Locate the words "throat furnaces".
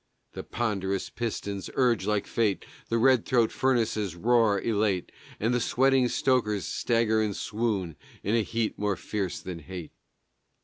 3.23-4.15